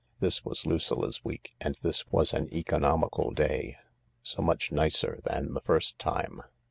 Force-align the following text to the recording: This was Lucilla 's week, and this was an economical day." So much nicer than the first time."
This 0.19 0.43
was 0.43 0.65
Lucilla 0.65 1.11
's 1.11 1.23
week, 1.23 1.53
and 1.61 1.75
this 1.83 2.07
was 2.07 2.33
an 2.33 2.51
economical 2.51 3.29
day." 3.29 3.77
So 4.23 4.41
much 4.41 4.71
nicer 4.71 5.19
than 5.25 5.53
the 5.53 5.61
first 5.61 5.99
time." 5.99 6.41